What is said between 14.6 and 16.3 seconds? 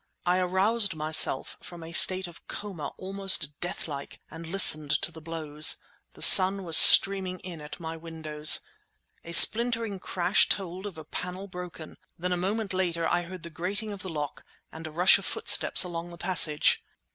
and a rush of footsteps along the